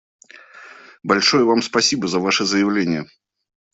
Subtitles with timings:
[1.03, 3.05] Большое Вам спасибо за Ваше заявление.